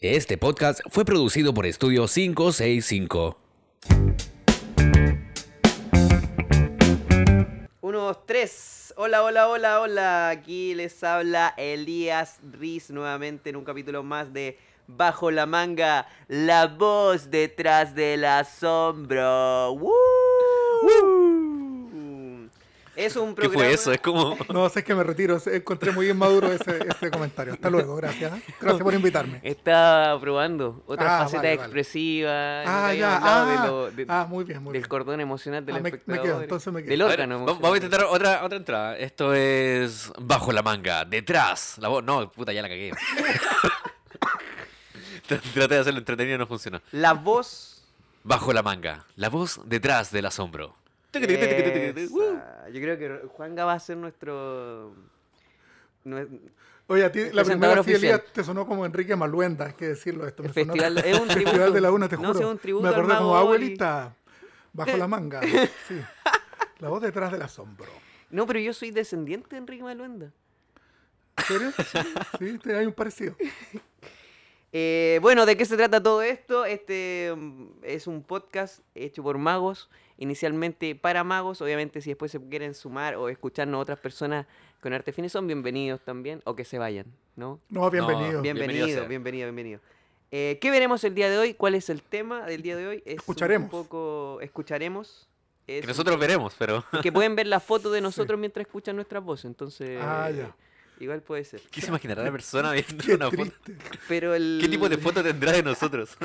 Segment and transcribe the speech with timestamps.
[0.00, 3.36] Este podcast fue producido por Estudio 565.
[7.80, 8.94] Uno, dos, tres.
[8.96, 10.28] Hola, hola, hola, hola.
[10.28, 14.56] Aquí les habla Elías Riz nuevamente en un capítulo más de
[14.86, 19.72] Bajo la manga, la voz detrás del asombro.
[19.72, 21.17] ¡Woo!
[22.98, 23.64] Es un ¿Qué programa.
[23.64, 23.92] fue eso?
[23.92, 24.36] Es como...
[24.52, 25.40] No, sé que me retiro.
[25.46, 27.54] Encontré muy inmaduro ese, ese comentario.
[27.54, 28.32] Hasta luego, gracias.
[28.36, 28.42] ¿eh?
[28.60, 29.40] Gracias por invitarme.
[29.44, 31.62] Estaba probando otra Ah, faceta vale, vale.
[31.66, 32.62] expresiva.
[32.66, 33.16] Ah, ya.
[33.16, 34.88] hablado de Ah, lo- de- ah, muy bien, muy del bien.
[34.88, 36.22] cordón emocional del Ah, me- me espectador.
[36.24, 36.90] quedo, entonces me quedo.
[36.90, 38.96] Del A ver, órgano vamos a intentar otra, otra entrada.
[38.98, 41.76] Esto es bajo la manga, detrás.
[41.78, 42.02] La voz.
[42.02, 42.90] No, puta, ya la cagué.
[45.26, 46.80] Traté de hacerlo entretenido y no funcionó.
[46.92, 47.74] La voz
[48.24, 50.74] Bajo la manga, la voz detrás del asombro.
[51.12, 52.68] Esa.
[52.70, 54.94] Yo creo que Juanga va a ser nuestro.
[56.04, 56.28] nue-
[56.86, 57.92] Oye, a ti la primera sí.
[57.92, 60.42] Elías, te sonó como Enrique Maluenda, hay que decirlo esto.
[60.42, 61.72] me El sonó- festival- es un Festival tributo.
[61.72, 62.34] de la Una, te No, juro.
[62.34, 64.14] sí, es un tributo me acordé como abuelita,
[64.72, 65.40] bajo la manga.
[65.86, 66.00] Sí.
[66.78, 67.86] La voz detrás del asombro.
[68.30, 70.32] No, pero yo soy descendiente de Enrique Maluenda.
[71.38, 71.72] ¿En serio?
[72.38, 73.34] Sí, te hay un parecido.
[74.72, 76.64] Eh, bueno, ¿de qué se trata todo esto?
[76.66, 79.88] Este mm, es un podcast hecho por magos,
[80.18, 81.60] inicialmente para magos.
[81.62, 84.46] Obviamente, si después se quieren sumar o escucharnos otras personas
[84.80, 87.60] con arte fines, son bienvenidos también, o que se vayan, ¿no?
[87.70, 88.42] No, bienvenido.
[88.42, 88.42] bien.
[88.42, 89.80] Bienvenido, Bienvenido bienvenido, bienvenido.
[90.30, 91.54] Eh, ¿Qué veremos el día de hoy?
[91.54, 93.02] ¿Cuál es el tema del día de hoy?
[93.06, 93.64] Es Escucharemos.
[93.66, 95.26] Un poco escucharemos.
[95.66, 96.84] Es Que un nosotros veremos, pero...
[97.02, 98.02] que pueden ver la foto de Sí.
[98.02, 100.54] nosotros mientras escuchan nuestras voces, entonces Ah, ya.
[101.00, 101.60] igual puede ser.
[101.70, 103.36] ¿Qué se imaginará la persona viendo Qué una foto?
[103.64, 103.76] triste.
[104.06, 106.16] Pero el, ¿Qué tipo de foto tendrá de nosotros?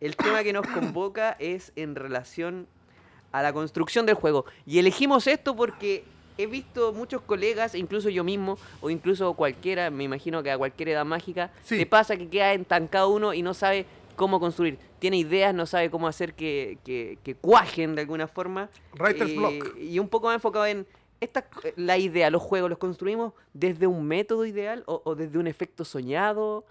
[0.00, 2.66] el tema que nos convoca es en relación
[3.32, 4.44] a la construcción del juego.
[4.66, 6.04] Y elegimos esto porque
[6.38, 10.90] he visto muchos colegas, incluso yo mismo, o incluso cualquiera, me imagino que a cualquier
[10.90, 11.78] edad mágica, Sí.
[11.78, 14.78] te pasa que queda entancado uno y no sabe cómo construir.
[14.98, 18.68] Tiene ideas, no sabe cómo hacer que, que- que cuajen de alguna forma.
[18.98, 19.76] Writer's Eh, block.
[19.78, 20.86] Y un poco más enfocado en
[21.20, 21.46] esta,
[21.76, 25.84] la idea, los juegos, ¿los construimos desde un método ideal o, o desde un efecto
[25.84, 26.66] soñado?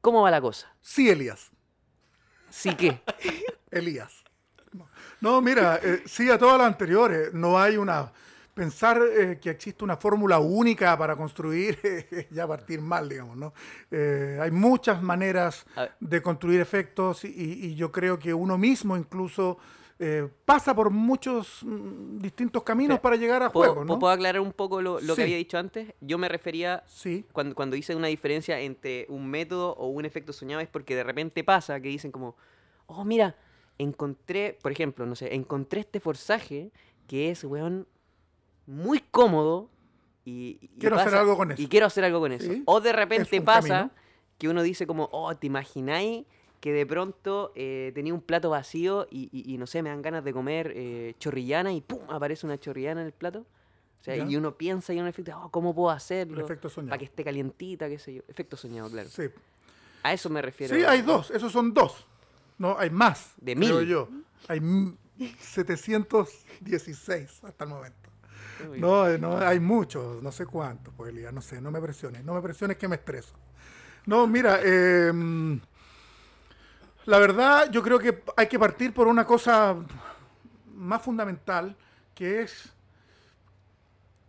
[0.00, 0.72] ¿Cómo va la cosa?
[0.80, 1.50] Sí, Elías.
[2.50, 3.00] Sí que.
[3.70, 4.24] Elías.
[5.20, 7.32] No, mira, eh, sí a todas las anteriores.
[7.32, 8.12] No hay una.
[8.54, 13.52] Pensar eh, que existe una fórmula única para construir es ya partir mal, digamos, ¿no?
[13.90, 15.66] Eh, hay muchas maneras
[16.00, 19.58] de construir efectos y, y yo creo que uno mismo incluso
[19.98, 23.98] eh, pasa por muchos mm, distintos caminos para llegar a ¿Puedo, juegos, ¿no?
[23.98, 25.16] puedo aclarar un poco lo, lo Sí.
[25.16, 25.92] que había dicho antes?
[26.00, 30.32] Yo me refería, Sí, cuando, cuando hice una diferencia entre un método o un efecto
[30.32, 32.36] soñado, es porque de repente pasa que dicen como,
[32.86, 33.36] oh, mira,
[33.78, 36.70] encontré, por ejemplo, no sé, encontré este forzaje
[37.06, 37.86] que es, weón,
[38.66, 39.70] muy cómodo
[40.24, 40.58] y...
[40.60, 41.62] y Quiero hacer pasa- algo con eso.
[41.62, 42.52] Y quiero hacer algo con eso.
[42.52, 43.90] Sí, O de repente pasa camino.
[44.38, 46.24] que uno dice como, oh, ¿te imagináis?
[46.60, 50.00] que de pronto eh, tenía un plato vacío y, y- y no sé, me dan
[50.02, 52.00] ganas de comer eh, chorrillana y ¡pum!
[52.08, 53.40] aparece una chorrillana en el plato.
[54.00, 54.24] O sea, Ya.
[54.24, 56.42] y uno piensa y uno efecto, oh, ¿cómo puedo el hacerlo?
[56.44, 56.90] efecto soñado.
[56.90, 58.22] Para que esté calientita, qué sé yo.
[58.26, 59.08] Efecto soñado, claro.
[59.10, 59.24] Sí.
[60.02, 60.74] A eso me refiero.
[60.74, 62.06] Sí, hay dos, esos son dos.
[62.58, 63.32] No, hay más.
[63.38, 63.88] De creo mil.
[63.88, 64.08] yo.
[64.48, 64.94] Hay m-
[65.40, 68.10] 716 hasta el momento.
[68.70, 68.80] Uy.
[68.80, 72.24] No, eh, no, hay muchos, no sé cuántos, pues Elías, no sé, no me presiones,
[72.24, 73.34] no me presiones que me estreso.
[74.06, 75.12] No, mira, eh,
[77.06, 79.76] la verdad yo creo que hay que partir por una cosa
[80.74, 81.76] más fundamental,
[82.14, 82.72] que es,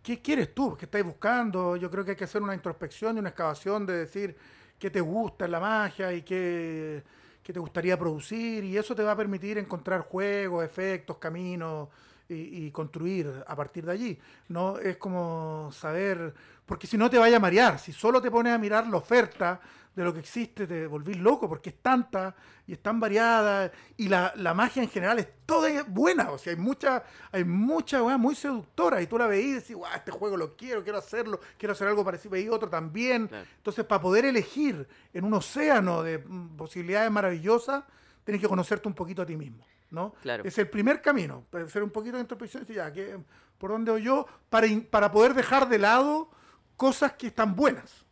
[0.02, 0.76] ¿qué quieres tú?
[0.76, 1.76] ¿Qué estás buscando?
[1.76, 4.36] Yo creo que hay que hacer una introspección y una excavación de decir
[4.78, 7.02] qué te gusta en la magia y qué,
[7.48, 11.88] qué te gustaría producir, y eso te va a permitir encontrar juegos, efectos, caminos
[12.28, 14.18] y, y construir a partir de allí.
[14.48, 16.34] No es como saber,
[16.66, 19.60] porque si no te vaya a marear, si solo te pones a mirar la oferta
[19.98, 22.34] de lo que existe, te volvís loco porque es tanta
[22.68, 26.52] y es tan variada y la, la magia en general es toda buena, o sea,
[26.52, 27.02] hay mucha,
[27.32, 30.56] hay mucha weá muy seductora y tú la veís y decís, guau, este juego lo
[30.56, 33.26] quiero, quiero hacerlo, quiero hacer algo parecido, y otro también.
[33.26, 33.44] Claro.
[33.56, 37.82] Entonces, para poder elegir en un océano de mm, posibilidades maravillosas,
[38.22, 40.12] tienes que conocerte un poquito a ti mismo, ¿no?
[40.22, 40.44] Claro.
[40.46, 43.18] Es el primer camino, para hacer un poquito de introspección y decir, ya, ¿qué-
[43.58, 44.26] ¿por dónde voy yo?
[44.50, 46.30] Para, in- para poder dejar de lado
[46.76, 48.04] cosas que están buenas,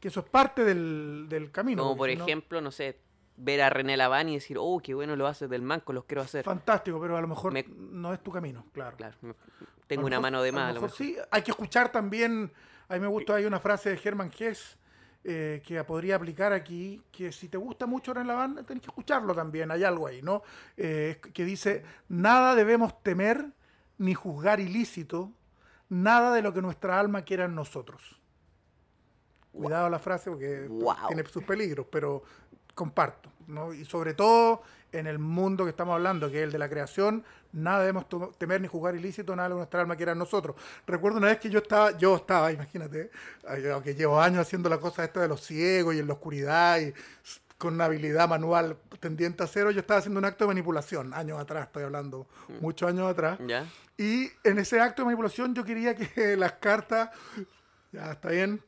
[0.00, 1.82] que eso es parte del, del camino.
[1.82, 2.98] Como por si no- ejemplo, no sé,
[3.36, 6.22] ver a René Laván y decir, oh, qué bueno lo haces del manco, los quiero
[6.22, 6.44] hacer.
[6.44, 8.96] Fantástico, pero a lo mejor Me- no es tu camino, claro.
[8.96, 9.14] Claro,
[9.86, 10.64] tengo una mejor- mano de a lo más.
[10.64, 11.06] a lo mejor mejor.
[11.06, 12.50] sí, hay que escuchar también,
[12.88, 14.78] a mí me gusta, hay una frase de Germán Hess
[15.28, 19.34] eh, que podría aplicar aquí, que si te gusta mucho René Laván, tenés que escucharlo
[19.34, 20.42] también, hay algo ahí, ¿no?
[20.76, 23.46] Eh, que dice, nada debemos temer
[23.98, 25.32] ni juzgar ilícito,
[25.88, 28.20] nada de lo que nuestra alma quiera en nosotros.
[29.50, 30.94] Cuidado la frase porque Wow.
[31.08, 32.22] tiene sus peligros, pero
[32.76, 33.32] comparto.
[33.48, 33.72] ¿no?
[33.72, 34.62] Y sobre todo
[34.92, 38.06] en el mundo que estamos hablando, que es el de la creación, nada debemos
[38.38, 40.56] temer ni jugar ilícito, nada de nuestra alma quiera en nosotros.
[40.86, 43.10] Recuerdo una vez que yo estaba, yo estaba, imagínate,
[43.72, 46.92] aunque llevo años haciendo la cosa esta de los ciegos y en la oscuridad y
[47.58, 51.40] con una habilidad manual tendiente a cero, yo estaba haciendo un acto de manipulación, años
[51.40, 52.26] atrás, estoy hablando,
[52.60, 53.38] muchos años atrás.
[53.46, 53.66] ¿Ya?
[53.96, 57.10] Y en ese acto de manipulación yo quería que las cartas,
[57.92, 58.62] ya está bien,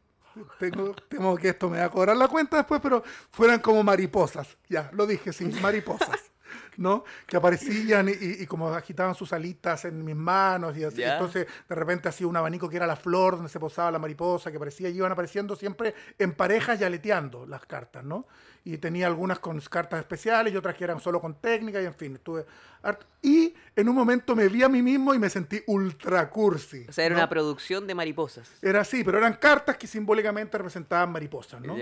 [0.58, 4.56] tengo, temo que esto me va a cobrar la cuenta después, pero fueran como mariposas,
[4.68, 6.30] ya, lo dije, sí, mariposas,
[6.76, 7.04] ¿no?
[7.26, 11.02] Que aparecían y, como agitaban sus alitas en mis manos y así.
[11.02, 14.50] Entonces de repente hacía un abanico que era la flor donde se posaba la mariposa
[14.50, 18.26] que aparecía y iban apareciendo siempre en parejas y aleteando las cartas, ¿no?
[18.64, 21.94] Y tenía algunas con cartas especiales y otras que eran solo con técnica y en
[21.94, 22.44] fin, estuve
[22.82, 23.06] harto.
[23.22, 26.84] Y en un momento me vi a mí mismo y me sentí ultra cursi.
[26.88, 27.20] O sea, era ¿no?
[27.20, 28.50] una producción de mariposas.
[28.62, 31.76] Era así, pero eran cartas que simbólicamente representaban mariposas, ¿no?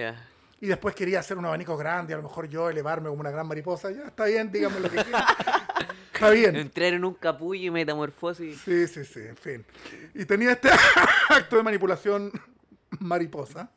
[0.67, 3.47] Y después quería hacer un abanico grande, a lo mejor yo elevarme como una gran
[3.47, 3.89] mariposa.
[3.93, 5.23] Ya, está bien, dígame lo que quieran.
[6.13, 6.57] está bien.
[6.57, 8.63] Entrar en un capullo y metamorfosis.
[8.65, 9.65] Sí, sí, sí, en fin.
[10.13, 10.69] Y tenía este
[11.29, 12.33] acto de manipulación
[12.99, 13.71] mariposa.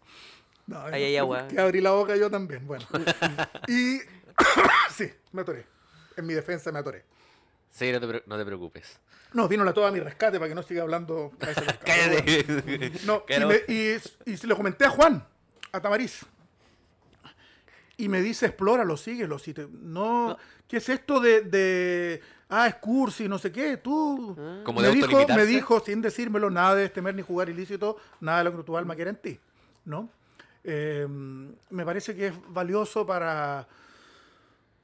[0.65, 1.47] No, Ahí hay agua.
[1.47, 2.87] Que abrí la boca yo también, bueno.
[3.67, 3.99] Y
[4.91, 5.67] sí, me atoré.
[6.17, 7.05] En mi defensa me atoré.
[7.69, 8.99] Sí, no te, no te preocupes.
[9.33, 11.33] No, vino la toda a mi rescate para que no siga hablando.
[11.39, 12.45] a ese rescate.
[12.47, 12.91] Cállate.
[13.05, 13.23] No,
[13.67, 15.23] y, y, y se lo comenté a Juan,
[15.71, 16.25] a Tamariz.
[17.99, 19.37] Y me dice, explóralo, síguelo.
[19.37, 20.37] Si te, no,
[20.69, 23.75] ¿Qué es esto de, de ah, es cursi, no sé qué?
[23.75, 24.37] Tú.
[24.63, 28.37] Como me, de dijo, me dijo, sin decírmelo, nada de temer ni jugar ilícito, nada
[28.37, 29.37] de lo que tu alma quiera en ti.
[29.83, 30.09] ¿No?
[30.63, 33.67] Eh, me parece que es valioso para,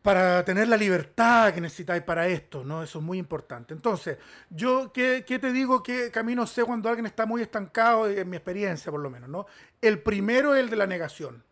[0.01, 2.83] para tener la libertad que necesitáis para esto, ¿no?
[2.83, 3.73] Eso es muy importante.
[3.73, 4.17] Entonces,
[4.49, 5.81] yo, ¿qué, qué te digo?
[5.81, 9.45] ¿Qué camino sé cuando alguien está muy estancado, en mi experiencia por lo menos, ¿no?
[9.81, 11.45] El primero es el de la negación.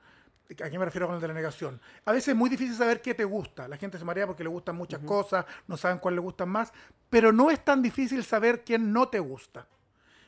[0.63, 1.79] ¿A qué me refiero con el de la negación?
[2.05, 3.67] A veces es muy difícil saber qué te gusta.
[3.67, 6.73] La gente se marea porque le gustan muchas cosas, no saben cuál le gustan más,
[7.09, 9.67] pero no es tan difícil saber quién no te gusta.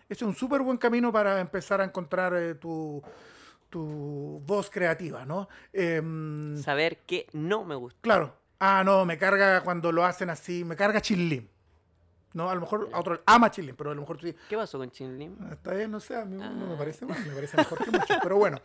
[0.07, 3.01] Es un súper buen camino para empezar a encontrar eh, tu,
[3.69, 5.49] tu voz creativa, ¿no?
[5.73, 7.99] Em, Saber que no me gusta.
[8.01, 8.35] Claro.
[8.59, 11.49] Ah, no, me carga cuando lo hacen así, me carga Chilín.
[12.35, 14.77] No, a lo mejor a otro ama Chilín, pero a lo mejor tú ¿Qué pasó
[14.77, 15.37] con Chin Lim?
[15.41, 17.91] "Ah, está bien, no sé, a mí no me parece mal, me parece mejor que
[17.91, 18.59] muchos, pero bueno.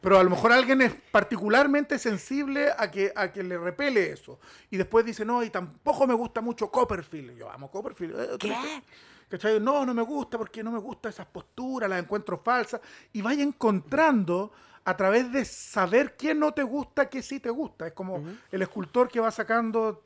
[0.00, 4.40] Pero a lo mejor alguien es particularmente sensible a que, a que le repele eso.
[4.68, 7.38] Y después dice, no, y tampoco me gusta mucho Copperfield.
[7.38, 8.18] Yo amo Copperfield.
[8.20, 8.82] Eh, ¿Qué?
[9.28, 9.60] ¿cachai?
[9.60, 12.80] No, no me gusta porque no me gustan esas posturas, las encuentro falsas.
[13.12, 14.52] Y vaya encontrando
[14.84, 17.86] a través de saber qué no te gusta, qué sí te gusta.
[17.86, 20.04] Es como el escultor que va sacando,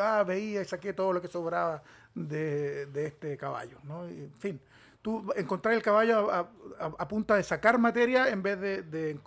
[0.00, 1.82] ah, veía y saqué todo lo que sobraba
[2.14, 4.08] de, de este caballo, ¿no?
[4.08, 4.60] Y, en fin,
[5.00, 6.40] tú encontrar el caballo a,
[6.78, 9.18] a- a punta de sacar materia en vez de, de-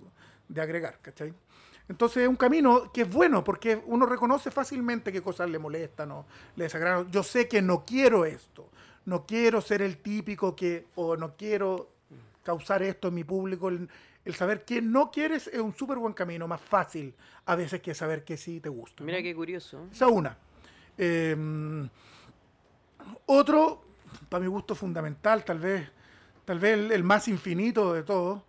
[0.48, 1.34] de agregar, ¿cachai?
[1.88, 6.12] Entonces es un camino que es bueno porque uno reconoce fácilmente qué cosas le molestan
[6.12, 7.12] o le desagradan.
[7.12, 8.70] Yo sé que no quiero esto,
[9.06, 11.92] no quiero ser el típico que, o no quiero
[12.44, 13.70] causar esto en mi público.
[13.70, 13.88] El,
[14.24, 17.14] el saber qué no quieres es un súper buen camino, más fácil
[17.46, 19.04] a veces que saber que sí te gusta.
[19.04, 19.24] Mira ¿no?
[19.24, 19.86] qué curioso.
[19.92, 20.36] Esa una.
[20.98, 21.36] Eh,
[23.26, 23.84] otro,
[24.30, 25.90] para mi gusto fundamental, tal vez,
[26.46, 28.42] tal vez el, el más infinito de todos,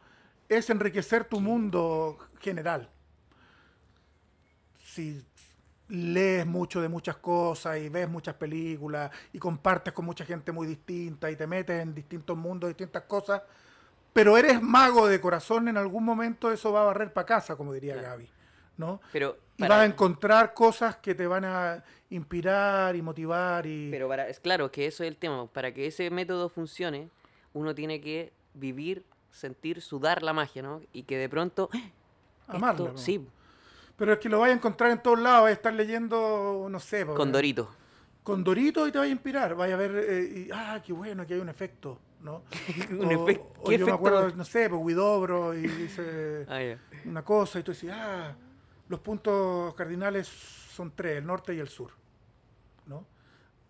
[0.49, 2.89] es enriquecer tu mundo general.
[4.79, 5.25] Si
[5.89, 10.67] lees mucho de muchas cosas y ves muchas películas y compartes con mucha gente muy
[10.67, 13.43] distinta y te metes en distintos mundos, distintas cosas,
[14.13, 17.73] pero eres mago de corazón, en algún momento eso va a barrer para casa, como
[17.73, 18.09] diría Claro.
[18.09, 18.31] Gaby.
[18.79, 19.01] ¿no?
[19.13, 23.91] Pero Y vas a encontrar cosas que te van a inspirar y motivar y...
[23.91, 25.47] Pero para, es claro que eso es el tema.
[25.47, 27.11] Para que ese método funcione,
[27.53, 30.81] uno tiene que vivir, sentir, sudar la magia, ¿no?
[30.93, 31.69] Y que de pronto.
[32.49, 32.99] Amarla, esto- ¿no?
[32.99, 33.27] sí,
[33.97, 36.79] Pero es que lo vas a encontrar en todos lados, vas a estar leyendo, no
[36.81, 37.05] sé...
[37.05, 37.69] pues, con Dorito.
[38.23, 41.23] Con Dorito y te vas a inspirar, vas a ver, eh, y, ah, qué bueno,
[41.23, 42.43] aquí hay un efecto, ¿no?
[42.91, 43.95] Un o ¿qué yo me efecto?
[43.95, 46.61] acuerdo, no sé, pues Huidobro y dice Ah,
[47.05, 48.35] una cosa y tú dices, ah,
[48.89, 51.91] los puntos cardinales son tres, el norte y el sur,
[52.87, 53.05] ¿no?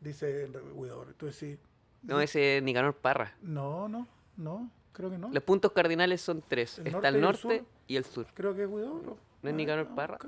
[0.00, 1.14] Dice Huidobro.
[1.14, 1.58] Tú decís,
[2.02, 3.35] No, ese es Nicanor Parra.
[3.42, 4.06] no, no,
[4.37, 5.30] no, creo que no.
[5.32, 6.78] Los puntos cardinales son tres.
[6.78, 8.26] ¿El Está norte el el norte y el sur.
[8.35, 9.16] Creo que es Huidobro.
[9.42, 10.18] ¿No es Nicanor ver, Parra?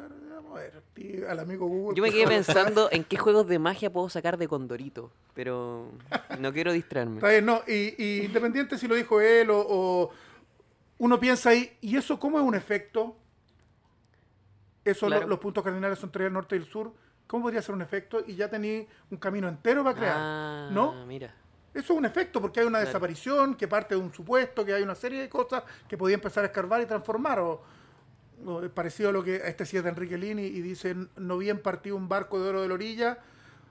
[0.51, 0.83] a ver,
[1.29, 1.97] al amigo Google.
[1.97, 5.91] Yo me quedé pensando en qué juegos de magia puedo sacar de Condorito, pero
[6.39, 7.17] no quiero distraerme.
[7.17, 10.11] Está bien, no, y, y independiente si lo dijo él o, o
[10.99, 13.17] uno piensa ahí, ¿y eso cómo es un efecto?
[14.91, 15.29] Eso, lo- Claro.
[15.29, 16.93] los puntos cardinales son tres, el norte y el sur.
[17.27, 18.23] ¿Cómo podría ser un efecto?
[18.27, 21.05] Y ya tenía un camino entero para crear, Ah, ¿no?
[21.07, 21.35] mira.
[21.75, 22.87] Eso es un efecto porque hay una Claro.
[22.87, 26.43] desaparición que parte de un supuesto, que hay una serie de cosas que podía empezar
[26.43, 27.39] a escarbar y transformar.
[27.41, 27.63] O,
[28.73, 31.97] parecido a lo que este sí es de Enrique Lini y dice, no bien partió
[31.97, 33.19] un barco de oro de la orilla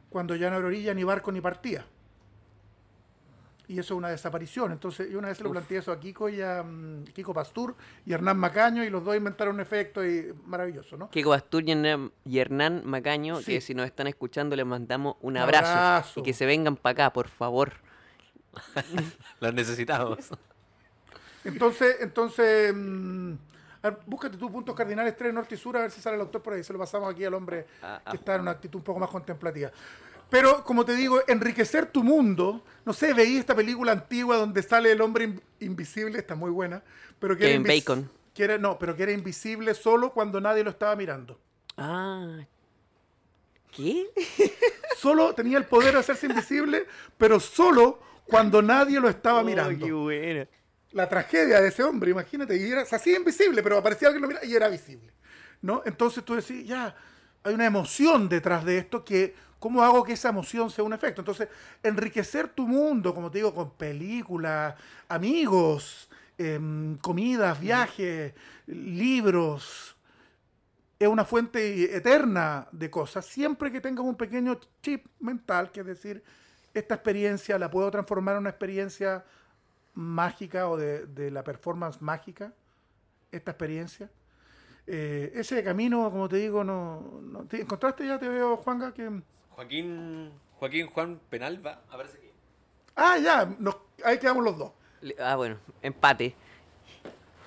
[0.09, 1.86] cuando ya no era orilla ni barco ni partía.
[3.69, 4.71] Y eso es una desaparición.
[4.71, 7.75] Entonces, yo una vez se lo planteé eso a Kiko y a mm, Kiko Pastur
[8.05, 11.09] y Hernán Macaño y los dos inventaron un efecto y maravilloso, ¿no?
[11.09, 13.53] Kiko Bastur y Hernán, y Hernán Macaño, Sí.
[13.53, 15.67] que si nos están escuchando les mandamos un abrazo.
[15.71, 16.19] abrazo.
[16.21, 17.74] Y que se vengan para acá, por favor.
[19.41, 20.29] Los necesitamos.
[21.43, 23.33] Entonces, entonces mm,
[23.83, 26.21] a ver, búscate tus puntos cardinales 3, norte y sur, a ver si sale el
[26.21, 26.63] autor por ahí.
[26.63, 28.12] Se lo pasamos aquí al hombre Ah, ah.
[28.12, 29.71] que está en una actitud un poco más contemplativa.
[30.29, 34.91] Pero, como te digo, enriquecer tu mundo, no sé, veí esta película antigua donde sale
[34.91, 36.84] el hombre in- invisible, está muy buena,
[37.19, 38.12] pero que era Kevin invis- Bacon.
[38.34, 41.39] que era- no, pero que era invisible solo cuando nadie lo estaba mirando.
[41.77, 42.39] Ah.
[43.72, 44.07] ¿Qué?
[44.98, 49.86] Solo tenía el poder de hacerse invisible, pero solo cuando nadie lo estaba Oh, mirando.
[49.86, 50.48] qué buena.
[50.93, 54.39] la tragedia de ese hombre, imagínate, y era, hacía invisible, pero aparecía alguien que lo
[54.39, 55.13] mira y era visible,
[55.62, 55.84] ¿no?
[55.86, 56.96] Entonces tú decís, ya,
[57.48, 61.22] hay una emoción detrás de esto que, ¿cómo hago que esa emoción sea un efecto?
[61.22, 61.48] Entonces,
[61.82, 64.75] enriquecer tu mundo, como te digo, con películas,
[65.08, 68.34] amigos, em, comidas, viajes,
[68.68, 69.96] libros,
[71.00, 75.86] es una fuente eterna de cosas, siempre que tengas un pequeño chip mental, que es
[75.86, 76.24] decir,
[76.74, 79.24] esta experiencia la puedo transformar en una experiencia
[79.94, 82.54] mágica o de, de la performance mágica,
[83.32, 84.10] esta experiencia.
[84.89, 88.17] Eh, ese camino, como te digo, no, no- ¿te encontraste ya?
[88.17, 89.22] Te veo, Juanga, que...
[89.50, 92.27] Joaquín, Joaquín Juan Penalba, aparece aquí.
[92.96, 94.72] Ah, ya, nos- ahí quedamos los dos.
[95.01, 96.34] Le- Ah, bueno, empate.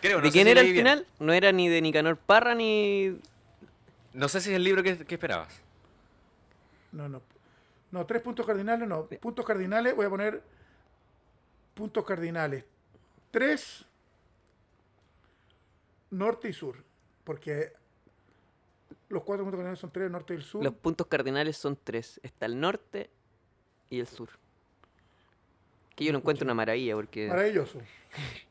[0.03, 0.79] Creo, no ¿De sé quién si era el bien.
[0.79, 1.07] final?
[1.19, 3.19] No era ni de Nicanor Parra ni.
[4.13, 5.61] No sé si es el libro que, que esperabas.
[6.93, 7.23] No, no.
[7.91, 9.05] No, tres puntos cardinales, no.
[9.07, 10.43] Puntos cardinales, voy a poner
[11.75, 12.65] puntos cardinales.
[13.31, 13.85] Tres,
[16.11, 16.77] norte y sur.
[17.25, 17.73] Porque
[19.09, 20.65] los cuatro puntos cardinales son tres, norte y el sur.
[20.65, 22.21] Los puntos cardinales son tres.
[22.23, 23.11] Está el norte
[23.89, 24.31] y el sur.
[25.97, 27.29] Que yo lo encuentro una maravilla porque.
[27.29, 27.79] Maravilloso.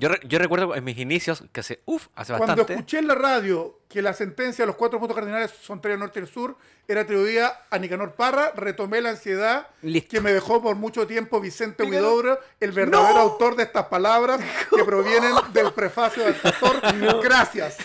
[0.00, 2.72] Yo, re- yo recuerdo en mis inicios, que hace, uf, hace Cuando bastante.
[2.72, 6.20] escuché en la radio que la sentencia de los cuatro puntos cardinales son tres, norte
[6.20, 6.56] y el sur,
[6.88, 10.08] era atribuida a Nicanor Parra, retomé la ansiedad Listo.
[10.10, 14.40] que me dejó por mucho tiempo Vicente Huidobro, el verdadero autor de estas palabras
[14.74, 17.20] que provienen del prefacio del autor.
[17.22, 17.76] Gracias.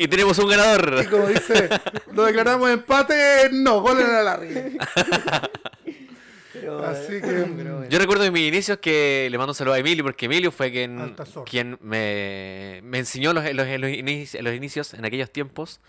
[0.00, 1.02] Y tenemos un ganador.
[1.02, 1.68] Y como dice,
[2.12, 4.38] lo declaramos empate, no, gol en la
[6.54, 6.84] Larry.
[6.84, 10.04] Así que mm, Yo recuerdo en mis inicios que le mando un saludo a Emilio,
[10.04, 15.30] porque Emilio fue quien, me, me enseñó los, los, los inici- los inicios en aquellos
[15.30, 15.80] tiempos.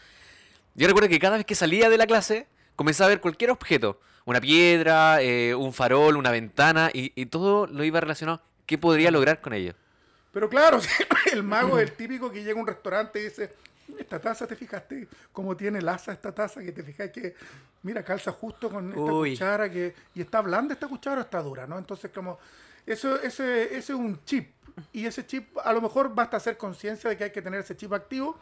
[0.76, 4.00] Yo recuerdo que cada vez que salía de la clase, comenzaba a ver cualquier objeto.
[4.26, 8.42] Una piedra, eh, un farol, una ventana, y, y todo lo iba relacionado.
[8.66, 9.74] ¿Qué podría lograr con ello?
[10.32, 10.80] Pero claro,
[11.34, 13.52] el mago es el típico que llega a un restaurante y dice,
[13.98, 16.62] esta taza, ¿te fijaste cómo tiene laza esta taza?
[16.62, 17.36] Que te fijas que,
[17.84, 19.32] mira, calza justo con esta Uy.
[19.32, 21.78] cuchara que, y está blanda esta cuchara o está dura, ¿no?
[21.78, 22.40] Entonces, como,
[22.86, 24.52] eso, ese, ese es un chip.
[24.94, 27.76] Y ese chip, a lo mejor basta hacer conciencia de que hay que tener ese
[27.76, 28.38] chip activo,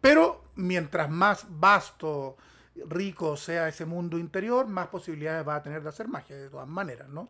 [0.00, 2.36] pero mientras más vasto,
[2.88, 6.68] rico sea ese mundo interior, más posibilidades va a tener de hacer magia, de todas
[6.68, 7.28] maneras, ¿no?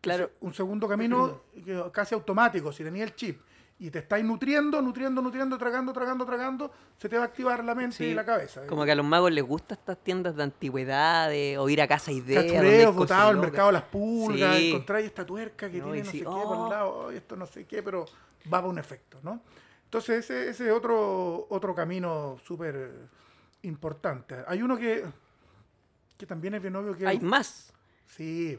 [0.00, 0.24] Claro.
[0.24, 1.42] Entonces, un segundo camino
[1.92, 3.40] casi automático, si tenía el chip
[3.82, 7.74] y te estáis nutriendo, nutriendo, nutriendo, tragando, tragando, tragando, se te va a activar la
[7.74, 8.66] mente Sí, y la cabeza.
[8.66, 12.12] Como que a los magos les gustan estas tiendas de antigüedades o ir a casa
[12.12, 12.44] ideas.
[12.44, 13.50] Cachureos, botados locas.
[13.50, 14.68] mercado de las pulgas, Sí.
[14.68, 16.64] encontráis esta tuerca que No, tiene no sí, sé qué por oh.
[16.64, 18.04] el lado, "Ay, esto no sé qué, pero
[18.46, 19.40] va para un efecto, ¿no?
[19.84, 22.92] Entonces ese, ese es otro, otro camino súper
[23.62, 24.36] importante.
[24.46, 25.04] Hay uno que,
[26.18, 27.06] que también es bien obvio que...
[27.06, 27.72] Hay más.
[28.06, 28.58] Sí,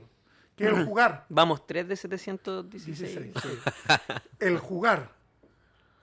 [0.79, 1.25] el jugar.
[1.29, 2.99] Vamos, 3 de 716.
[2.99, 3.49] 16, sí.
[4.39, 5.09] El jugar.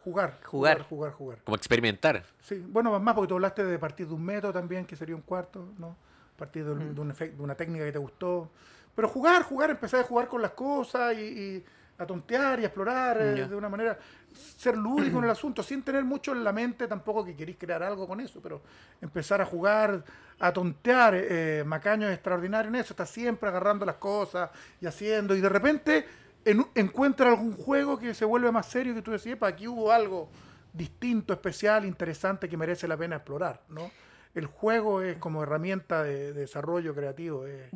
[0.04, 0.38] Jugar.
[0.44, 0.82] Jugar.
[0.84, 1.38] Jugar, jugar.
[1.44, 2.24] Como experimentar.
[2.40, 5.22] Sí, bueno, más porque tú hablaste de partir de un método también, que sería un
[5.22, 5.96] cuarto, ¿no?
[6.36, 6.98] Partir de, Mm.
[6.98, 8.50] un de una técnica que te gustó.
[8.94, 11.64] Pero jugar, jugar, empezar a jugar con las cosas y, y
[11.98, 13.98] a tontear y a explorar eh, de una manera,
[14.32, 17.82] ser lúdico en el asunto, sin tener mucho en la mente tampoco que queréis crear
[17.82, 18.62] algo con eso, pero
[19.00, 20.04] empezar a jugar,
[20.38, 24.50] a tontear, eh, Macaño es extraordinario en eso, está siempre agarrando las cosas
[24.80, 26.06] y haciendo, y de repente
[26.44, 29.90] en- encuentra algún juego que se vuelve más serio que tú decís, "Epa, aquí hubo
[29.90, 30.28] algo
[30.72, 33.90] distinto, especial, interesante que merece la pena explorar, ¿no?
[34.34, 37.44] El juego es como herramienta de, de desarrollo creativo.
[37.46, 37.70] es-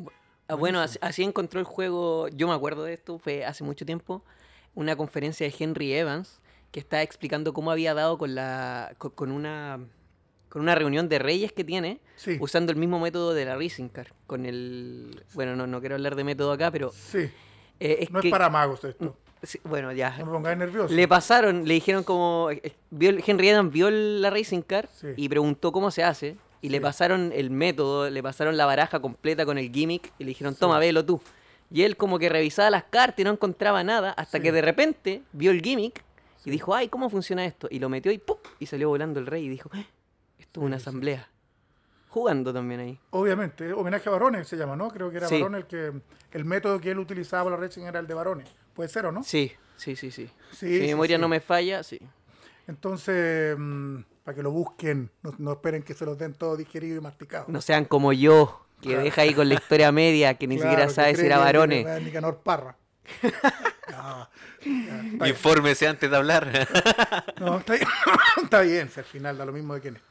[0.47, 3.85] Ah, bueno, así, así encontró el juego, yo me acuerdo de esto, fue hace mucho
[3.85, 4.23] tiempo,
[4.75, 9.31] una conferencia de Henry Evans que estaba explicando cómo había dado con la con, con
[9.31, 9.79] una
[10.49, 12.37] con una reunión de reyes que tiene, Sí.
[12.39, 16.15] usando el mismo método de la Racing Car, con el bueno, no, no quiero hablar
[16.15, 17.29] de método acá, pero Sí,
[17.79, 19.17] eh, es no que es para magos esto.
[19.41, 20.17] Sí, bueno, ya.
[20.19, 20.93] No me pongáis nervioso.
[20.93, 22.49] Le pasaron, le dijeron como.
[22.51, 25.07] eh, vio el- Henry Adams vio la Racing Car Sí.
[25.17, 26.37] y preguntó cómo se hace.
[26.63, 30.29] Y le pasaron el método, le pasaron la baraja completa con el gimmick y le
[30.29, 31.21] dijeron, toma, velo tú.
[31.69, 35.23] Y él como que revisaba las cartas y no encontraba nada hasta que de repente
[35.33, 36.01] vio el gimmick
[36.45, 37.67] y dijo, ay, ¿cómo funciona esto?
[37.69, 38.37] Y lo metió y ¡pum!
[38.59, 39.85] Y salió volando el rey y dijo, "Eh,
[40.39, 41.27] esto es una asamblea.
[42.07, 42.99] Jugando también ahí.
[43.09, 44.87] Obviamente, homenaje a varones se llama, ¿no?
[44.89, 45.41] Creo que era Sí.
[45.41, 45.91] el que
[46.31, 48.47] el método que él utilizaba para la racing era el de varones.
[48.73, 49.21] Puede ser o no?
[49.23, 50.29] Sí, sí, sí, sí.
[50.51, 51.99] Sí, si mi sí, memoria no me falla, sí.
[52.67, 56.97] Entonces, mm, para que lo busquen, no, no esperen que se los den todo digerido
[56.97, 57.45] y masticado.
[57.47, 59.03] No sean como yo, que Claro.
[59.03, 62.01] deja ahí con la historia media, que ni Claro, siquiera sabe si era varones.
[62.03, 62.75] Nicanor Parra.
[63.23, 63.29] No,
[64.65, 65.25] ya, está bien.
[65.27, 66.47] Infórmese antes de hablar.
[67.39, 67.87] No, está bien,
[68.43, 70.01] está bien, si al final da lo mismo de quién es.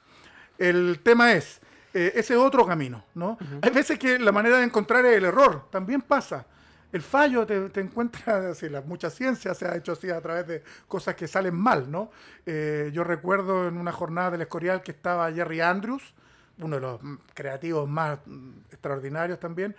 [0.59, 1.61] El tema es,
[1.95, 3.38] eh, ese otro camino, ¿no?
[3.62, 6.45] Hay veces que la manera de encontrar el error también pasa.
[6.93, 10.47] El fallo te, te encuentra, así, la, mucha ciencia se ha hecho así a través
[10.47, 12.11] de cosas que salen mal, ¿no?
[12.45, 16.15] Eh, yo recuerdo en una jornada del Escorial que estaba Jerry Andrews,
[16.59, 17.01] uno de los
[17.35, 19.75] creativos más mm, extraordinarios también,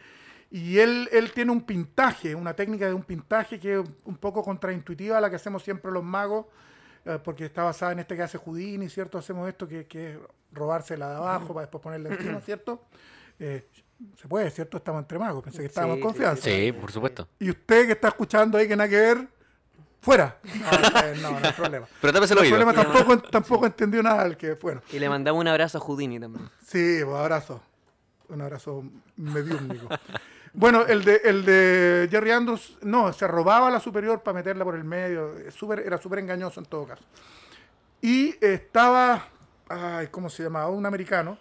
[0.50, 4.44] y él, él tiene un pintaje, una técnica de un pintaje que es un poco
[4.44, 6.46] contraintuitiva a la que hacemos siempre los magos,
[7.06, 9.18] eh, porque está basada en este que hace Houdini, ¿cierto?
[9.18, 10.18] Hacemos esto que, que es
[10.52, 12.86] robársela de abajo para después ponerla encima, ¿cierto?
[13.40, 13.68] Eh,
[14.20, 14.78] se puede, ¿cierto?
[14.78, 16.44] Estamos entre magos, pensé que estábamos Sí, en sí, confianza.
[16.44, 17.28] sí, por supuesto.
[17.40, 19.28] Y usted que está escuchando ahí que nada que ver,
[20.02, 20.38] fuera.
[21.22, 21.88] No, no, no hay problema.
[22.02, 22.66] Pero tápese el No hay oído.
[22.66, 24.82] problema, tampoco, tampoco entendió nada el que, bueno.
[24.92, 26.48] Y le mandamos un abrazo a Houdini también.
[26.66, 27.62] Sí, pues abrazo.
[28.30, 28.84] Un abrazo
[29.18, 29.88] mediúnico.
[30.54, 34.76] Bueno, el de, el de Jerry Andrews, no, se robaba la superior para meterla por
[34.76, 35.36] el medio.
[35.38, 37.04] es súper- era súper engañoso en todo caso.
[38.02, 39.28] Y estaba,
[39.70, 40.70] ay, ¿cómo se llamaba?
[40.70, 41.38] Un americano.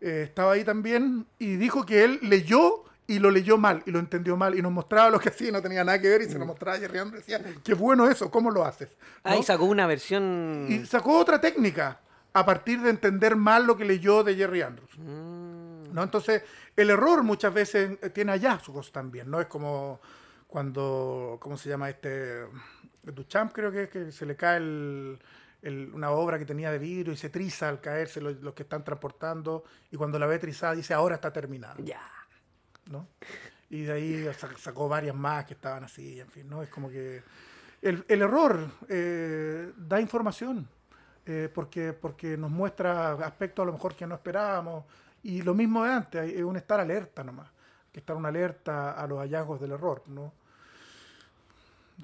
[0.00, 3.98] Eh, estaba ahí también y dijo que él leyó y lo leyó mal y lo
[3.98, 6.26] entendió mal y nos mostraba lo que hacía y no tenía nada que ver y
[6.30, 8.88] se lo mostraba a Jerry Andrews y decía, qué bueno eso, ¿cómo lo haces?
[9.24, 9.32] ¿No?
[9.32, 10.66] Ah, y sacó una versión.
[10.68, 12.00] Y sacó otra técnica
[12.32, 14.96] a partir de entender mal lo que leyó de Jerry Andrews.
[14.96, 16.02] Mm, ¿no?
[16.04, 16.44] Entonces,
[16.76, 19.40] el error muchas veces tiene hallazgos también, ¿no?
[19.40, 20.00] Es como
[20.46, 22.44] cuando, ¿cómo se llama este?
[23.02, 25.18] Duchamp creo que, es, que se le cae el-
[25.62, 28.62] el- una obra que tenía de vidrio y se triza al caerse los, los que
[28.62, 32.00] están transportando y cuando la ve trizada dice, ahora está terminada, Ya.
[32.90, 33.06] ¿no?
[33.68, 36.62] Y de ahí sa- sacó varias más que estaban así, en fin, ¿no?
[36.62, 37.22] Es como que
[37.82, 40.68] el, el error eh, da información,
[41.26, 44.84] eh, porque, porque nos muestra aspectos a lo mejor que no esperábamos.
[45.22, 47.48] Y lo mismo de antes, es un estar alerta nomás,
[47.92, 50.32] que estar una alerta a los hallazgos del error, ¿no?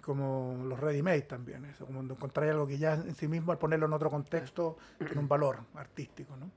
[0.03, 3.87] Como los ready-made también, eso, como encontrar algo que ya en sí mismo al ponerlo
[3.87, 6.51] en otro contexto tiene un valor artístico, ¿no?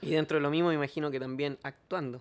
[0.00, 2.20] Y dentro de lo mismo me imagino que también actuando.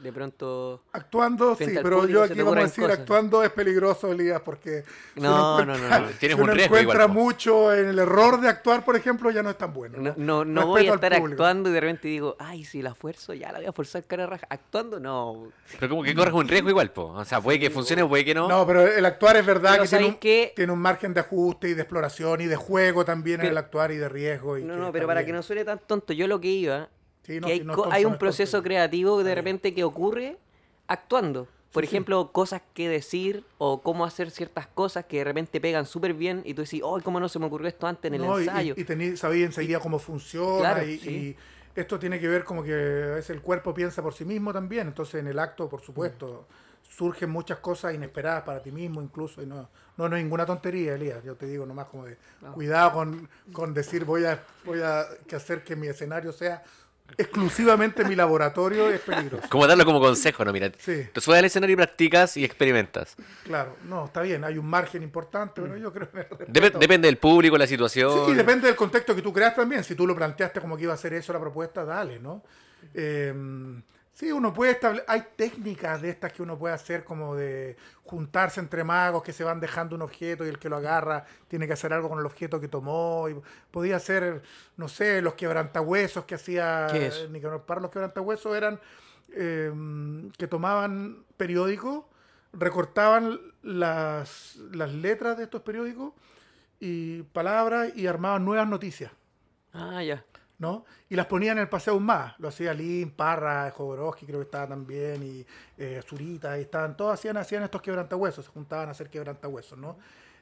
[0.00, 0.82] De pronto.
[0.92, 2.98] Actuando, sí, pero público yo aquí vamos a decir, cosas.
[3.00, 4.82] actuando es peligroso, Elías, porque
[5.14, 6.12] si No, uno no, encuentra- no, no.
[6.18, 9.42] Tienes si un riesgo encuentra igual, mucho en el error de actuar, por ejemplo, ya
[9.42, 9.98] no es tan bueno.
[9.98, 13.34] No, no, no voy a estar actuando y de repente digo, ay, si la fuerzo,
[13.34, 14.46] ya la voy a forzar cara raja.
[14.48, 15.52] Actuando, no.
[15.78, 17.08] Pero como que corres un riesgo igual, po.
[17.08, 18.48] O sea, puede que funcione o puede que no.
[18.48, 20.52] No, pero el actuar es verdad Pero que tiene ¿sabéis un, qué?
[20.56, 23.92] tiene un margen de ajuste y de exploración y de juego también en el actuar
[23.92, 24.56] y de riesgo.
[24.56, 26.88] Y No, que no, pero para que no suene tan tonto, yo lo que iba,
[27.22, 30.38] Sí, no, que hay, no un es proceso creativo de repente que ocurre
[30.86, 31.46] actuando.
[31.72, 31.94] Por Sí, sí.
[31.94, 36.42] ejemplo, cosas que decir o cómo hacer ciertas cosas que de repente pegan súper bien
[36.44, 38.74] y tú decís, oh, ¿cómo no se me ocurrió esto antes en el No, ensayo?
[38.76, 41.36] Y, y tení- sabía enseguida cómo funciona Claro, y,
[41.76, 44.88] esto tiene que ver como que a veces el cuerpo piensa por sí mismo también,
[44.88, 46.46] entonces en el acto, por supuesto,
[46.82, 50.94] surgen muchas cosas inesperadas para ti mismo incluso y no, no, no es ninguna tontería,
[50.94, 52.52] Elías, yo te digo nomás como de No.
[52.52, 56.64] cuidado con, con decir voy a, voy a que hacer que mi escenario sea
[57.18, 59.48] exclusivamente mi laboratorio, es peligroso.
[59.48, 60.52] Como darlo como consejo, ¿no?
[60.52, 61.06] Mira, Sí.
[61.12, 63.16] te subes al escenario y practicas y experimentas.
[63.44, 66.28] Claro, no, está bien, hay un margen importante, pero yo creo que...
[66.46, 68.26] Dep- depende del público, la situación.
[68.26, 69.84] Sí, y depende del contexto que tú creas también.
[69.84, 72.42] Si tú lo planteaste como que iba a ser eso la propuesta, dale, ¿no?
[72.94, 73.34] Eh,
[74.20, 75.06] sí, uno puede establecer.
[75.08, 79.44] Hay técnicas de estas que uno puede hacer como de juntarse entre magos que se
[79.44, 82.26] van dejando un objeto y el que lo agarra tiene que hacer algo con el
[82.26, 83.28] objeto que tomó.
[83.30, 84.42] Y podía ser,
[84.76, 87.30] no sé, los quebrantahuesos que hacía ¿Qué es?
[87.30, 87.80] Nicanor Parra.
[87.80, 88.78] Los quebrantahuesos eran
[89.32, 89.72] eh,
[90.36, 92.04] que tomaban periódicos,
[92.52, 96.12] recortaban las, las letras de estos periódicos
[96.78, 99.12] y palabras y armaban nuevas noticias,
[99.72, 100.24] Ah, ya.
[100.60, 100.84] ¿No?
[101.08, 102.38] Y las ponían en el Paseo más.
[102.38, 105.46] Lo hacía Lin, Parra, Jodorowsky creo que estaba también, y
[105.78, 109.96] eh, Zurita, y estaban, todos hacían, hacían estos quebrantahuesos, se juntaban a hacer quebrantahuesos, ¿no?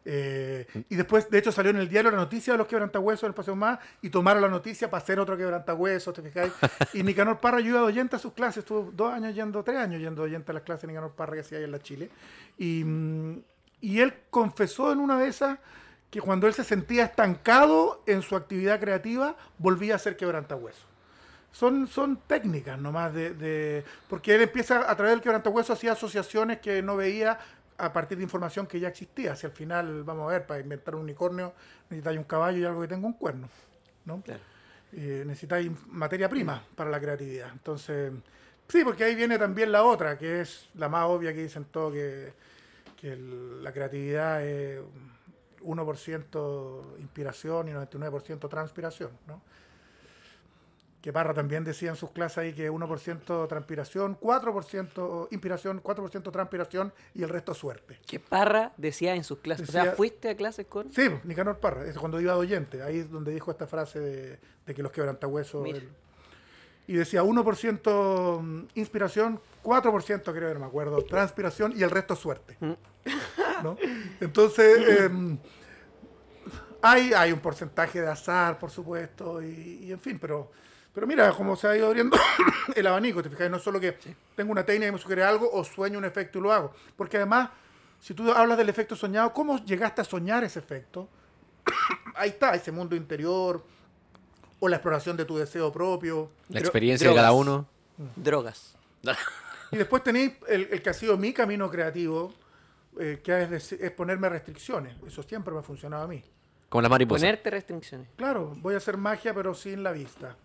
[0.04, 3.34] Eh, y después, de hecho, salió en el diario la noticia de los quebrantahuesos del
[3.34, 6.52] Paseo Más y tomaron la noticia para hacer otro quebrantahuesos, ¿te fijáis?
[6.94, 9.78] Y Nicanor Parra yo iba de oyente a sus clases, estuvo dos años yendo, tres
[9.78, 12.10] años yendo de a las clases de Nicanor Parra que hacía ahí en la Chile.
[12.56, 13.42] Y, mm,
[13.82, 15.58] y él confesó en una de esas
[16.10, 20.86] que cuando él se sentía estancado en su actividad creativa, volvía a ser quebrantahueso.
[21.52, 26.58] Son, son técnicas nomás de, de- Porque él empieza a través del quebrantahueso hacía asociaciones
[26.60, 27.38] que no veía
[27.78, 29.34] a partir de información que ya existía.
[29.36, 31.52] Si al final, vamos a ver, para inventar un unicornio
[31.90, 33.48] necesitáis un caballo y algo que tenga un cuerno.
[34.04, 34.20] ¿no?
[34.22, 34.40] Claro.
[34.92, 37.50] Eh, necesitáis materia prima para la creatividad.
[37.52, 38.12] Entonces,
[38.68, 41.92] sí, porque ahí viene también la otra, que es la más obvia que dicen todo,
[41.92, 42.32] que,
[43.00, 44.80] que el- la creatividad es
[45.62, 49.10] 1% inspiración y 99% transpiración.
[49.26, 49.40] ¿no?
[51.00, 56.92] Que Parra también decía en sus clases ahí que 1% transpiración, 4% inspiración, 4% transpiración
[57.14, 57.98] y el resto suerte.
[58.04, 59.68] Que Parra decía en sus clases.
[59.68, 60.92] o sea, Decía- ¿fuiste a clases con?
[60.92, 64.00] Sí, pues, Nicanor Parra, es cuando iba a Doyente, ahí es donde dijo esta frase
[64.00, 65.66] de, de que los quebrantahuesos.
[65.68, 65.88] El-
[66.88, 72.56] y decía 1% inspiración, 4% creo, no me acuerdo, transpiración y el resto suerte.
[72.60, 72.72] Mm.
[73.62, 73.76] ¿no?
[74.20, 75.38] Entonces, em,
[76.82, 80.50] hay, hay un porcentaje de azar, por supuesto, y, y en fin, pero,
[80.94, 82.16] pero mira cómo se ha ido abriendo
[82.74, 83.96] el abanico, te fijas, no es solo que
[84.36, 87.16] tengo una técnica que me sugiere algo o sueño un efecto y lo hago, porque
[87.16, 87.50] además,
[88.00, 91.08] si tú hablas del efecto soñado, ¿cómo llegaste a soñar ese efecto?
[92.14, 93.62] Ahí está, ese mundo interior,
[94.60, 96.30] o la exploración de tu deseo propio.
[96.48, 97.46] La experiencia de cada drogas.
[97.46, 97.68] uno.
[98.16, 98.76] Drogas.
[99.70, 102.32] Y después tenéis el, el que ha sido mi camino creativo,
[102.98, 104.96] eh, que es, ponerme restricciones.
[105.06, 106.22] Eso siempre me ha funcionado a mí.
[106.68, 107.20] Como la mariposa.
[107.20, 108.08] Ponerte restricciones.
[108.16, 110.36] Claro, voy a hacer magia, pero sin la vista.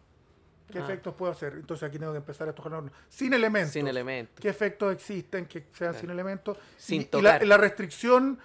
[0.71, 0.83] ¿Qué Ah.
[0.83, 1.53] efectos puedo hacer?
[1.53, 2.71] Entonces aquí tengo que empezar a escoger
[3.09, 3.73] sin elementos.
[3.73, 4.39] Sin elementos.
[4.39, 6.57] ¿Qué efectos existen que sean sin elementos?
[6.77, 7.45] Sin y, y la, tocar.
[7.45, 8.39] la restricción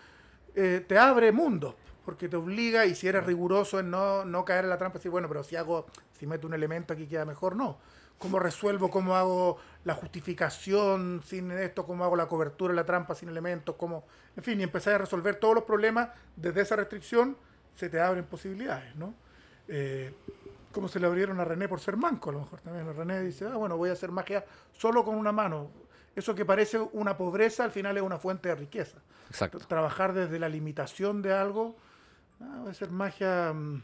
[0.54, 4.64] eh, te abre mundos, porque te obliga, y si eres riguroso en no, no caer
[4.64, 5.86] en la trampa, decir, bueno, pero si hago,
[6.18, 7.78] si meto un elemento aquí queda mejor, no.
[8.18, 8.90] ¿Cómo resuelvo?
[8.90, 11.86] ¿Cómo hago la justificación sin esto?
[11.86, 13.76] ¿Cómo hago la cobertura la trampa sin elementos?
[13.76, 14.04] ¿Cómo?
[14.36, 17.36] En fin, y empezar a resolver todos los problemas desde esa restricción,
[17.74, 19.14] se te abren posibilidades, ¿no?
[19.68, 20.12] Eh,
[20.72, 22.94] como se le abrieron a René por ser manco, a lo mejor también.
[22.94, 25.70] René dice, ah, bueno, voy a hacer magia solo con una mano.
[26.14, 28.98] Eso que parece una pobreza, al final es una fuente de riqueza.
[29.30, 29.58] Exacto.
[29.60, 31.76] Trabajar desde la limitación de algo,
[32.40, 33.82] ah, voy a hacer magia, mm,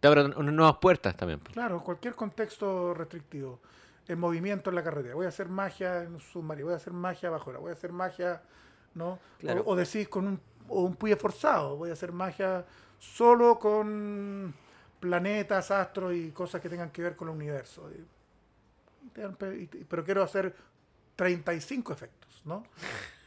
[0.00, 1.40] Te abre unas nuevas puertas también.
[1.40, 1.52] po.
[1.52, 3.60] claro, cualquier contexto restrictivo.
[4.08, 5.14] El movimiento en la carretera.
[5.14, 7.72] Voy a hacer magia en un submarino, voy a hacer magia bajo la, voy a
[7.74, 8.42] hacer magia,
[8.94, 9.18] ¿no?
[9.38, 9.62] Claro.
[9.66, 12.64] O, o decís con un, o un puye forzado, voy a hacer magia
[12.98, 14.54] solo con
[15.00, 17.90] planetas, astros y cosas que tengan que ver con el universo.
[19.88, 20.54] Pero quiero hacer
[21.16, 22.64] 35 efectos, ¿no?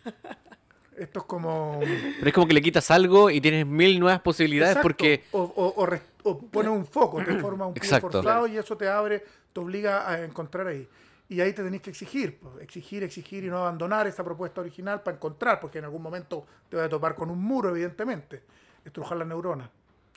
[0.97, 1.79] Esto es como...
[1.79, 4.87] Pero es como que le quitas algo y tienes mil nuevas posibilidades Exacto.
[4.87, 8.09] porque O, o, o res- o pones un foco, te forma un Exacto.
[8.11, 9.23] forzado y eso te abre,
[9.57, 10.87] te obliga a encontrar ahí.
[11.29, 15.01] Y ahí te tenés que exigir, pues, exigir, exigir y no abandonar esa propuesta original
[15.01, 18.43] para encontrar, porque en algún momento te vas a topar con un muro, evidentemente.
[18.85, 19.67] Estrujar la neurona.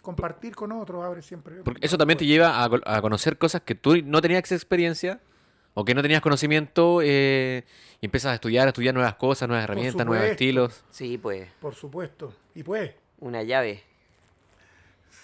[0.02, 1.62] Compartir con otros abre siempre.
[1.64, 5.20] Porque eso también te lleva a, co- a conocer cosas que tú no tenías experiencia
[5.74, 7.64] o que no tenías conocimiento eh,
[8.00, 10.84] y empiezas a estudiar, a estudiar nuevas cosas, nuevas herramientas, nuevos estilos.
[10.90, 11.48] Sí, pues.
[11.60, 12.34] Por supuesto.
[12.54, 13.82] Y pues, Una llave.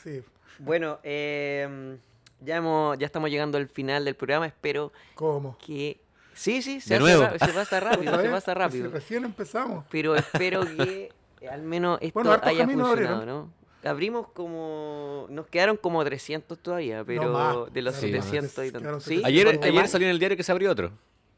[0.03, 0.23] sí.
[0.59, 1.99] Bueno, eh,
[2.41, 4.47] ya, hemos, ya estamos llegando al final del programa.
[4.47, 5.57] Espero ¿Cómo?
[5.59, 6.01] que.
[6.35, 7.25] Sí, sí, se, hace nuevo.
[7.39, 8.87] se pasa rápido, ¿Otra se pasa Pues rápido.
[8.89, 9.85] si recién empezamos.
[9.91, 13.25] Pero espero que eh, al menos esto Bueno, haya funcionado.
[13.25, 13.53] ¿no?
[13.85, 15.27] Abrimos como.
[15.31, 18.25] Nos quedaron como 300 todavía, pero más, de los Sí, más.
[18.27, 19.05] 700 y tantos.
[19.05, 19.23] ¿Sí?
[19.25, 19.91] Ayer, ¿Ponte ayer más?
[19.91, 20.91] salió en el diario que se abrió otro.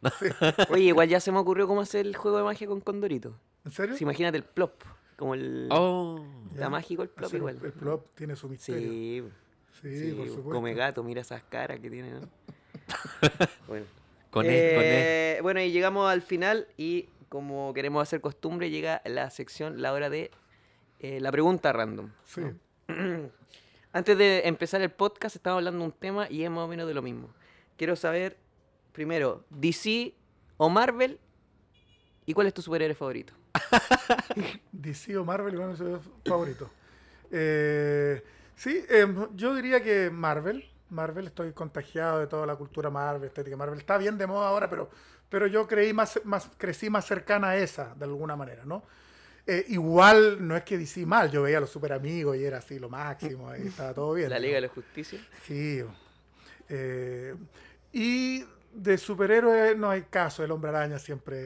[0.70, 3.34] Oye, igual ya se me ocurrió cómo hacer el juego de magia con Condorito.
[3.64, 3.96] ¿En serio?
[3.96, 4.82] Si imagínate el plop.
[5.16, 5.68] Como el.
[5.70, 6.24] Oh.
[6.50, 6.68] Está Ya.
[6.70, 7.58] mágico el plop Así, igual.
[7.62, 8.88] El plop tiene su misterio.
[8.88, 9.24] Sí,
[9.82, 10.50] Sí, sí, por supuesto.
[10.50, 12.10] come gato, mira esas caras que tiene.
[12.12, 12.28] ¿no?
[13.68, 13.86] bueno.
[14.30, 15.36] Con E, con E.
[15.36, 19.92] Eh, Bueno, y llegamos al final y como queremos hacer costumbre, llega la sección, la
[19.92, 20.30] hora de
[21.00, 22.10] eh, la pregunta random.
[22.24, 22.42] Sí.
[23.92, 26.86] Antes de empezar el podcast, estamos hablando de un tema y es más o menos
[26.86, 27.30] de lo mismo.
[27.76, 28.36] Quiero saber,
[28.92, 30.14] primero, DC
[30.56, 31.18] o Marvel
[32.26, 33.32] y cuál es tu superhéroe favorito.
[34.72, 36.70] DC o Marvel, igual es mi favorito.
[37.30, 38.22] Eh,
[38.59, 40.68] sí, em, yo diría que Marvel.
[40.90, 43.79] Marvel, estoy contagiado de toda la cultura Marvel, estética Marvel.
[43.79, 44.90] Está bien de moda ahora, pero,
[45.29, 48.83] pero yo creí más, más, crecí más cercana a esa, de alguna manera, ¿no?
[49.47, 52.59] Eh, igual no es que DC mal, yo veía a los super amigos y era
[52.59, 54.29] así lo máximo, y estaba todo bien.
[54.29, 54.42] La ¿no?
[54.42, 55.18] Liga de la Justicia.
[55.47, 55.83] Sí.
[56.68, 57.35] eh,
[57.92, 61.37] y de superhéroe no hay caso, el hombre araña siempre.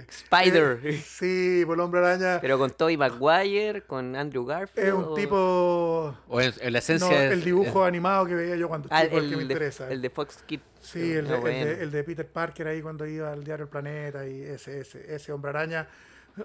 [0.00, 0.80] eh, Spider.
[0.82, 4.88] eh, sí, pues el hombre araña Pero con Tobey Maguire, con Andrew Garfield.
[4.88, 6.16] es un o- tipo.
[6.28, 8.88] O en, en la esencia No, es- el dibujo es- animado que veía yo cuando
[8.90, 9.90] Ah, chico, el, que me el, de, interesa.
[9.90, 10.62] el de Fox Kids.
[10.80, 14.26] Sí, el de, el el de Peter Parker ahí cuando iba al diario El Planeta
[14.26, 15.88] y ese, ese, ese hombre araña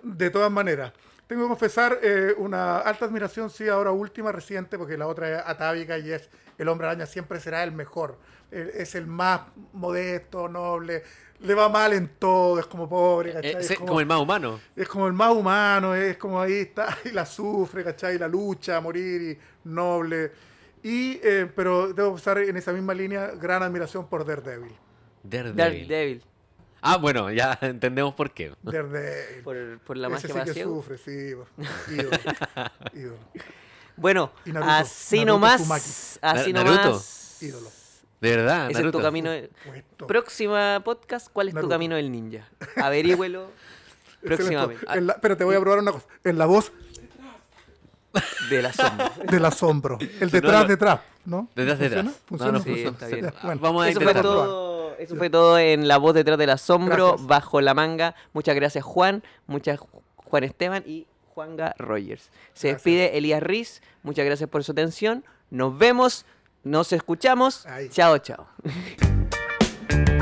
[0.04, 0.94] De todas maneras.
[1.28, 5.44] Tengo que confesar eh, una alta admiración, sí, ahora última, reciente, porque la otra es
[5.46, 8.20] atávica y es el hombre araña siempre será el mejor.
[8.52, 9.42] Es el más
[9.74, 11.04] modesto, noble,
[11.42, 13.52] le va mal en todo, es como pobre, ¿cachai?
[13.52, 14.60] Eh, Es como el más humano.
[14.76, 18.18] es como el más humano, es como ahí está, y la sufre, ¿cachai?
[18.18, 20.32] La lucha a morir y noble.
[20.82, 24.74] Y, eh, pero debo usar en esa misma línea gran admiración por Daredevil.
[25.24, 25.56] Daredevil.
[25.88, 26.24] Daredevil.
[26.82, 28.54] Ah, bueno, ya entendemos por qué.
[28.64, 29.44] Daredevil.
[29.44, 31.12] Por, por la Ese magia sí que sufre, sí.
[31.92, 32.10] Ídolo.
[32.94, 33.18] ídolo.
[34.00, 36.20] Bueno, Y Naruto, así Naruto nomás.
[36.22, 36.84] Así Naruto.
[36.86, 37.38] nomás.
[37.42, 37.70] Ídolo.
[38.22, 38.98] De verdad, Ese es Naruto.
[38.98, 39.32] tu camino.
[39.66, 40.08] Puesto.
[40.08, 41.70] Próxima podcast, ¿cuál es tu Naruto.
[41.74, 42.48] camino del ninja?
[42.78, 43.48] Averígüelo
[44.22, 44.74] próximamente.
[44.84, 44.98] Excelente.
[45.00, 46.06] En la- pero te voy a probar una cosa.
[46.24, 46.72] En la voz
[48.50, 49.12] De la sombra.
[49.32, 49.98] del asombro.
[50.20, 50.68] El detrás, no.
[50.68, 51.48] detrás, ¿no?
[51.56, 52.06] Detrás, detrás.
[52.26, 52.52] ¿Funciona?
[52.54, 52.92] No, no Sí, funciona.
[52.92, 53.34] está bien.
[53.44, 53.62] Bueno.
[53.62, 57.28] Vamos a Eso fue, todo, eso fue todo en La Voz Detrás del Asombro, Gracias.
[57.28, 58.16] bajo la manga.
[58.34, 59.24] Muchas gracias, Juan.
[59.46, 59.80] Muchas
[60.16, 61.08] Juan Esteban y
[61.40, 62.24] Juanga Rogers.
[62.54, 62.84] Se Gracias.
[62.84, 63.82] despide Elías Riz.
[64.04, 65.24] Muchas gracias por su atención.
[65.50, 66.26] Nos vemos,
[66.64, 67.66] nos escuchamos.
[67.92, 68.48] Chao, chao.